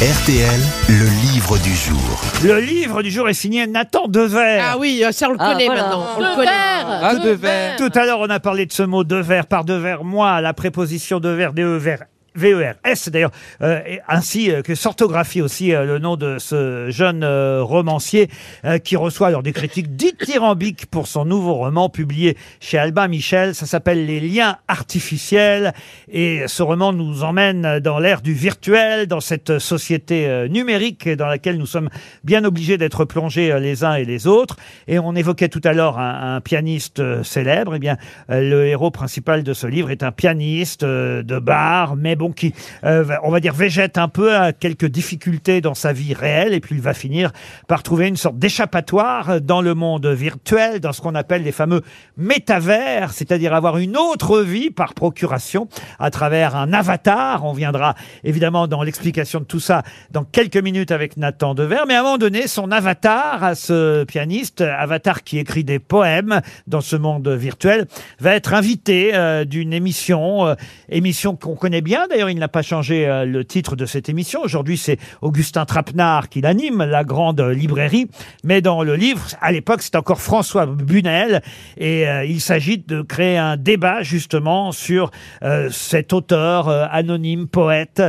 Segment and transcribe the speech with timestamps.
[0.00, 2.20] RTL, le livre du jour.
[2.44, 4.60] Le livre du jour est signé Nathan Dever.
[4.62, 5.82] Ah oui, euh, ça on le Ah, connaît voilà.
[5.84, 6.06] maintenant.
[6.18, 6.50] On le connaît.
[6.52, 7.76] Ah, de verre.
[7.76, 11.18] Tout à l'heure, on a parlé de ce mot Dever par Dever, moi, la préposition
[11.18, 11.78] Dever, D-E-V-R.
[11.80, 12.15] V-E-R-S
[13.10, 13.30] d'ailleurs,
[13.62, 18.28] euh, ainsi euh, que s'orthographie aussi euh, le nom de ce jeune romancier
[18.84, 23.54] qui reçoit alors des critiques dithyrambiques pour son nouveau roman publié chez Albin Michel.
[23.54, 25.72] Ça s'appelle Les liens artificiels
[26.08, 31.58] et ce roman nous emmène dans l'ère du virtuel, dans cette société numérique dans laquelle
[31.58, 31.88] nous sommes
[32.24, 34.56] bien obligés d'être plongés les uns et les autres.
[34.88, 37.74] Et on évoquait tout à l'heure un, pianiste célèbre.
[37.76, 37.96] Eh bien,
[38.28, 42.54] le héros principal de ce livre est un pianiste de bar, mais bon, qui,
[42.84, 46.60] euh, on va dire, végète un peu à quelques difficultés dans sa vie réelle, et
[46.60, 47.32] puis il va finir
[47.68, 51.82] par trouver une sorte d'échappatoire dans le monde virtuel, dans ce qu'on appelle les fameux
[52.16, 57.44] métavers, c'est-à-dire avoir une autre vie par procuration à travers un avatar.
[57.44, 57.94] On viendra
[58.24, 62.02] évidemment dans l'explication de tout ça dans quelques minutes avec Nathan Dever, mais à un
[62.02, 67.28] moment donné, son avatar à ce pianiste, avatar qui écrit des poèmes dans ce monde
[67.28, 67.86] virtuel,
[68.20, 70.54] va être invité euh, d'une émission, euh,
[70.88, 72.06] émission qu'on connaît bien.
[72.16, 74.40] D'ailleurs, il n'a pas changé euh, le titre de cette émission.
[74.42, 78.08] Aujourd'hui, c'est Augustin Trapenard qui l'anime, la grande librairie.
[78.42, 81.42] Mais dans le livre, à l'époque, c'est encore François Bunel.
[81.76, 85.10] Et euh, il s'agit de créer un débat justement sur
[85.42, 88.02] euh, cet auteur anonyme, poète,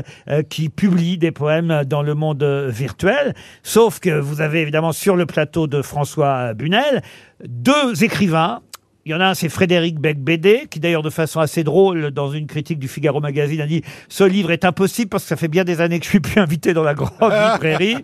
[0.50, 3.36] qui publie des poèmes dans le monde virtuel.
[3.62, 7.02] Sauf que vous avez évidemment sur le plateau de François Bunel
[7.46, 8.62] deux écrivains
[9.08, 12.30] il y en a un, c'est Frédéric Becbédé, qui d'ailleurs de façon assez drôle, dans
[12.30, 15.48] une critique du Figaro Magazine, a dit «Ce livre est impossible parce que ça fait
[15.48, 17.12] bien des années que je suis plus invité dans la grande
[17.54, 17.96] librairie.»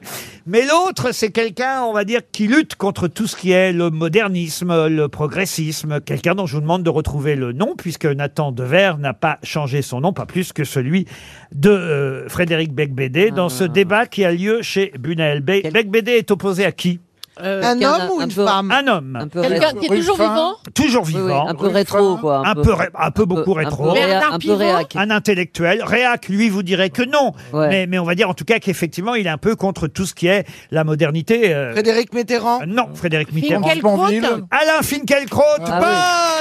[0.45, 3.89] Mais l'autre, c'est quelqu'un, on va dire, qui lutte contre tout ce qui est le
[3.89, 5.99] modernisme, le progressisme.
[6.01, 9.81] Quelqu'un dont je vous demande de retrouver le nom, puisque Nathan Dever n'a pas changé
[9.81, 11.05] son nom, pas plus que celui
[11.53, 15.41] de euh, Frédéric Becbédé, dans ce débat qui a lieu chez Bunel.
[15.41, 16.99] Be- Becbédé est opposé à qui?
[17.41, 19.17] Euh, Un homme ou un une peu- femme Un homme.
[19.19, 21.47] Un peu, Quelqu'un qui est toujours vivant Toujours oui, oui, vivant.
[21.47, 22.43] un peu rétro, quoi.
[22.45, 23.85] Un peu, ré- un peu beaucoup un rétro.
[23.85, 24.95] peu réa- Bernard Un peu Pivot réac.
[24.95, 25.83] un intellectuel.
[25.83, 27.31] Réac, lui, vous dirait que non.
[27.51, 27.69] Ouais.
[27.69, 30.05] Mais, mais on va dire en tout cas qu'effectivement, il est un peu contre tout
[30.05, 31.53] ce qui est la modernité.
[31.55, 33.63] euh, Frédéric Mitterrand euh, non, Frédéric Mitterrand.
[33.63, 34.05] Finkielkraut
[34.51, 35.79] Alain Finkielkraut, Ah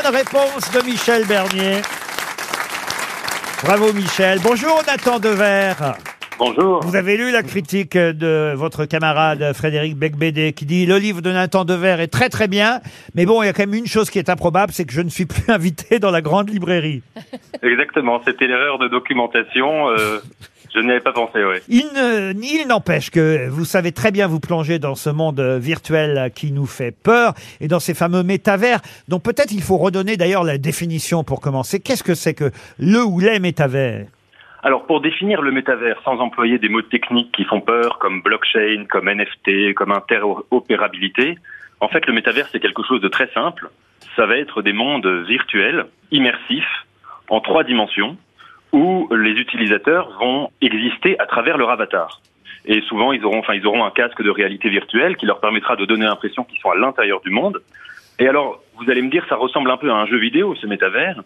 [0.02, 1.76] bonne réponse de Michel Bernier.
[3.64, 4.40] Bravo Michel.
[4.42, 5.72] Bonjour Nathan Dever.
[6.44, 6.80] Bonjour.
[6.82, 11.30] Vous avez lu la critique de votre camarade Frédéric Becbédé qui dit le livre de
[11.30, 12.80] Nathan Dever est très très bien,
[13.14, 15.02] mais bon, il y a quand même une chose qui est improbable, c'est que je
[15.02, 17.02] ne suis plus invité dans la grande librairie.
[17.62, 19.88] Exactement, c'était l'erreur de documentation.
[19.90, 20.18] euh,
[20.74, 21.58] je n'y avais pas pensé, oui.
[21.68, 26.32] Il ne- il n'empêche que vous savez très bien vous plonger dans ce monde virtuel
[26.34, 30.42] qui nous fait peur et dans ces fameux métavers dont peut-être il faut redonner d'ailleurs
[30.42, 31.78] la définition pour commencer.
[31.78, 32.50] Qu'est-ce que c'est que
[32.80, 34.06] le ou les métavers?
[34.64, 38.86] Alors, pour définir le métavers sans employer des mots techniques qui font peur, comme blockchain,
[38.88, 41.36] comme NFT, comme interopérabilité,
[41.80, 43.70] en fait, le métavers, c'est quelque chose de très simple.
[44.14, 46.86] Ça va être des mondes virtuels, immersifs,
[47.28, 48.16] en trois dimensions,
[48.70, 52.20] où les utilisateurs vont exister à travers leur avatar.
[52.64, 55.74] Et souvent, ils auront, enfin, ils auront un casque de réalité virtuelle qui leur permettra
[55.74, 57.60] de donner l'impression qu'ils sont à l'intérieur du monde.
[58.20, 60.68] Et alors, vous allez me dire, ça ressemble un peu à un jeu vidéo, ce
[60.68, 61.20] métavers.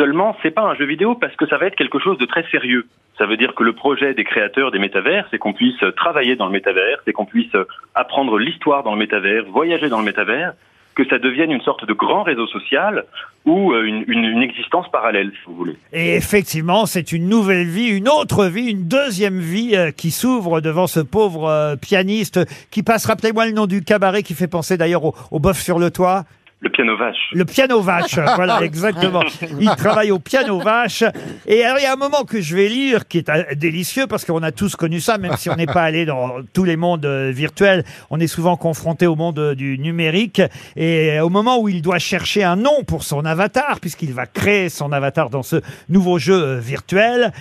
[0.00, 2.44] Seulement, c'est pas un jeu vidéo parce que ça va être quelque chose de très
[2.50, 2.86] sérieux.
[3.18, 6.46] Ça veut dire que le projet des créateurs des métavers, c'est qu'on puisse travailler dans
[6.46, 7.52] le métavers, c'est qu'on puisse
[7.94, 10.54] apprendre l'histoire dans le métavers, voyager dans le métavers,
[10.94, 13.04] que ça devienne une sorte de grand réseau social
[13.44, 15.76] ou euh, une, une- une existence parallèle, si vous voulez.
[15.92, 20.60] Et effectivement, c'est une nouvelle vie, une autre vie, une deuxième vie euh, qui s'ouvre
[20.62, 22.40] devant ce pauvre euh, pianiste
[22.70, 25.78] qui passe, rappelez-moi le nom du cabaret qui fait penser d'ailleurs au, au boeuf sur
[25.78, 26.24] le toit.
[26.62, 27.30] Le piano vache.
[27.32, 29.22] Le piano vache, voilà, exactement.
[29.60, 31.04] Il travaille au piano vache.
[31.46, 34.06] Et alors, il y a un moment que je vais lire qui est euh, délicieux
[34.06, 36.76] parce qu'on a tous connu ça, même si on n'est pas allé dans tous les
[36.76, 37.84] mondes euh, virtuels.
[38.08, 40.40] On est souvent confronté au monde euh, du numérique.
[40.74, 44.70] Et au moment où il doit chercher un nom pour son avatar, puisqu'il va créer
[44.70, 45.56] son avatar dans ce
[45.90, 47.32] nouveau jeu virtuel,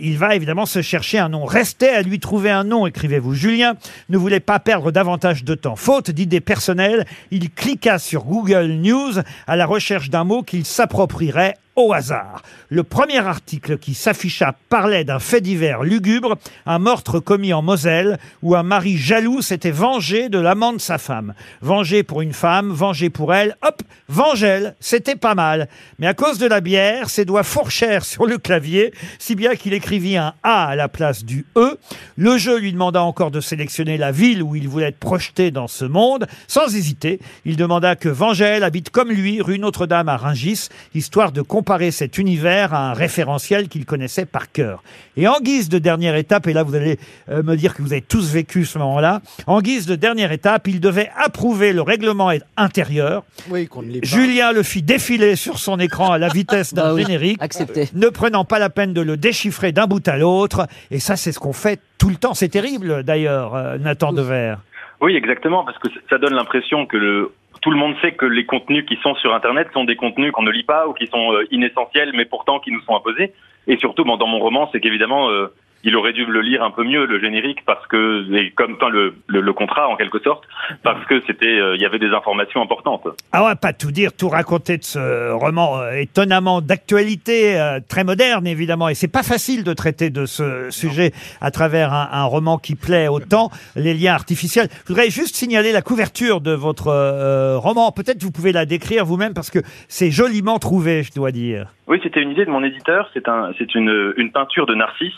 [0.00, 1.46] il va évidemment se chercher un nom.
[1.46, 3.34] Restez à lui trouver un nom, écrivez-vous.
[3.34, 3.74] Julien
[4.10, 5.76] ne voulait pas perdre davantage de temps.
[5.76, 11.56] Faute d'idées personnelles, il cliqua sur Google News à la recherche d'un mot qu'il s'approprierait
[11.76, 12.42] au hasard.
[12.68, 16.36] Le premier article qui s'afficha parlait d'un fait divers lugubre,
[16.66, 20.98] un meurtre commis en Moselle, où un mari jaloux s'était vengé de l'amant de sa
[20.98, 21.34] femme.
[21.60, 25.68] Vengé pour une femme, vengé pour elle, hop, vengelle, c'était pas mal.
[25.98, 29.72] Mais à cause de la bière, ses doigts fourchèrent sur le clavier, si bien qu'il
[29.72, 31.78] écrivit un A à la place du E.
[32.16, 35.68] Le jeu lui demanda encore de sélectionner la ville où il voulait être projeté dans
[35.68, 36.26] ce monde.
[36.48, 41.42] Sans hésiter, il demanda que Vengelle habite comme lui, rue Notre-Dame à Rungis, histoire de
[41.62, 44.82] comparer cet univers à un référentiel qu'il connaissait par cœur.
[45.16, 46.98] Et en guise de dernière étape, et là vous allez
[47.28, 50.66] euh, me dire que vous avez tous vécu ce moment-là, en guise de dernière étape,
[50.66, 53.22] il devait approuver le règlement intérieur.
[53.48, 53.98] Oui, qu'on ne pas.
[54.02, 57.88] Julien le fit défiler sur son écran à la vitesse d'un Bah oui, générique, accepté.
[57.94, 60.66] ne prenant pas la peine de le déchiffrer d'un bout à l'autre.
[60.90, 62.34] Et ça, c'est ce qu'on fait tout le temps.
[62.34, 64.56] C'est terrible, d'ailleurs, euh, Nathan Dever.
[65.00, 67.30] Oui, exactement, parce que ça donne l'impression que le,
[67.62, 70.42] tout le monde sait que les contenus qui sont sur Internet sont des contenus qu'on
[70.42, 73.32] ne lit pas ou qui sont euh, inessentiels, mais pourtant qui nous sont imposés.
[73.68, 75.46] Et surtout, bon, dans mon roman, c'est qu'évidemment, euh,
[75.84, 78.88] il aurait dû le lire un peu mieux, le générique, parce que, et comme enfin,
[78.88, 80.44] le, le, le contrat en quelque sorte,
[80.82, 83.06] parce que c'était, euh, il y avait des informations importantes.
[83.32, 88.04] Ah ouais, pas tout dire, tout raconter de ce roman euh, étonnamment d'actualité, euh, très
[88.04, 92.24] moderne évidemment, et c'est pas facile de traiter de ce sujet à travers un, un
[92.24, 94.68] roman qui plaît autant, les liens artificiels.
[94.84, 97.92] Je voudrais juste signaler la couverture de votre euh, roman.
[97.92, 99.58] Peut-être vous pouvez la décrire vous-même parce que
[99.88, 101.66] c'est joliment trouvé, je dois dire.
[101.88, 103.10] Oui, c'était une idée de mon éditeur.
[103.12, 105.12] C'est un, c'est une, une peinture de Narcisse.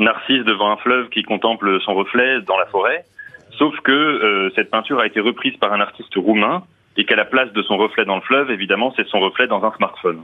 [0.00, 3.04] Narcisse devant un fleuve qui contemple son reflet dans la forêt.
[3.58, 6.62] Sauf que euh, cette peinture a été reprise par un artiste roumain
[6.96, 9.62] et qu'à la place de son reflet dans le fleuve, évidemment, c'est son reflet dans
[9.64, 10.20] un smartphone.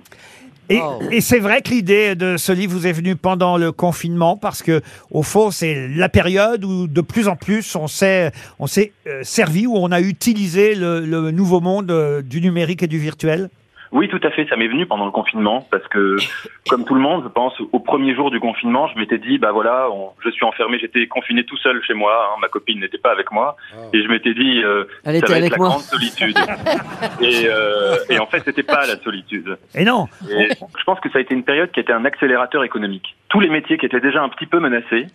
[0.69, 0.99] Et, Oh.
[1.13, 4.65] et c'est vrai que l'idée de ce livre vous est venue pendant le confinement parce
[4.65, 4.81] que
[5.13, 9.21] au fond c'est la période où de plus en plus on s'est on s'est euh,
[9.23, 13.49] servi où on a utilisé le, le nouveau monde euh, du numérique et du virtuel?
[13.97, 14.47] Oui, tout à fait.
[14.49, 16.17] Ça m'est venu pendant le confinement parce que,
[16.69, 19.53] comme tout le monde, je pense, au premier jour du confinement, je m'étais dit, bah
[19.53, 22.13] voilà, on- je suis enfermé, j'étais confiné tout seul chez moi.
[22.31, 23.57] hein, ma copine n'était pas avec moi,
[23.93, 25.69] et je m'étais dit, euh, Elle ça était va avec être la moi.
[25.69, 26.37] grande solitude.
[27.21, 29.57] et, euh, et en fait, c'était pas la solitude.
[29.75, 32.05] Et non, Et je pense que ça a été une période qui a été un
[32.05, 33.17] accélérateur économique.
[33.29, 35.07] Tous les métiers qui étaient déjà un petit peu menacés,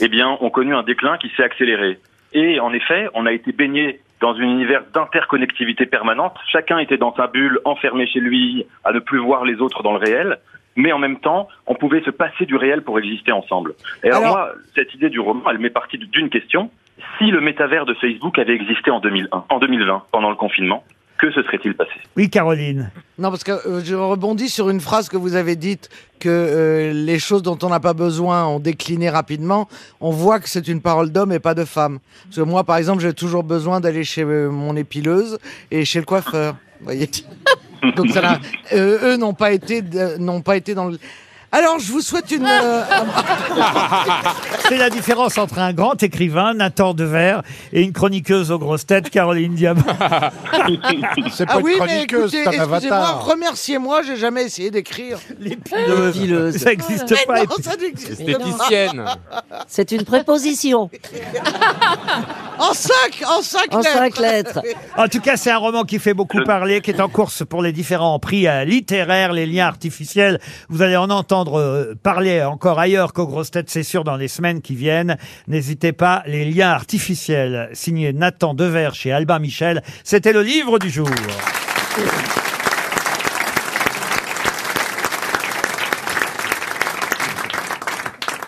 [0.00, 1.98] eh bien, ont connu un déclin qui s'est accéléré.
[2.32, 6.36] Et en effet, on a été baigné dans un univers d'interconnectivité permanente.
[6.50, 9.92] Chacun était dans sa bulle, enfermé chez lui, à ne plus voir les autres dans
[9.92, 10.38] le réel.
[10.76, 13.74] Mais en même temps, on pouvait se passer du réel pour exister ensemble.
[14.04, 16.70] Et alors, Alors- moi, cette idée du roman, elle m'est partie d'une question.
[17.18, 20.84] Si le métavers de Facebook avait existé en 2001, en 2020, pendant le confinement,
[21.18, 21.90] que se serait-il passé?
[22.16, 22.90] Oui Caroline.
[23.18, 25.88] Non, parce que euh, je rebondis sur une phrase que vous avez dite
[26.20, 29.68] que euh, les choses dont on n'a pas besoin ont décliné rapidement.
[30.00, 31.98] On voit que c'est une parole d'homme et pas de femme.
[32.24, 35.38] Parce que moi, par exemple, j'ai toujours besoin d'aller chez euh, mon épileuse
[35.70, 36.56] et chez le coiffeur.
[36.80, 37.08] Vous voyez
[37.96, 38.40] Donc ça n'a-
[38.72, 40.98] euh, eux n'ont pas été de- n'ont pas été dans le.
[41.56, 42.44] Alors, je vous souhaite une.
[42.44, 42.82] euh,
[44.68, 47.38] C'est la différence entre un grand écrivain Nathan Dever
[47.72, 49.80] et une chroniqueuse aux grosses têtes Caroline Diamant.
[51.32, 55.18] C'est pas Ah une oui, mais chroniqueuse, écoutez, excusez-moi, remerciez-moi, j'ai jamais essayé d'écrire.
[55.40, 56.58] L'épileuse.
[56.58, 57.44] Ça n'existe Mais pas.
[57.44, 58.32] non, ça n'existe pas.
[58.32, 59.04] Esthéticienne.
[59.66, 60.90] C'est une préposition
[62.58, 63.92] En cinq, en cinq en lettres.
[63.92, 64.60] cinq lettres.
[64.98, 67.62] En tout cas, c'est un roman qui fait beaucoup parler, qui est en course pour
[67.62, 70.38] les différents prix euh, littéraires, les liens artificiels.
[70.68, 71.08] Vous allez en
[71.54, 75.16] euh, parler encore ailleurs qu'aux grosses têtes, c'est sûr, dans les semaines qui viennent.
[75.48, 79.82] N'hésitez pas, les liens artificiels, signé Nathan Dever chez Albin Michel.
[80.04, 81.08] C'était le livre du jour.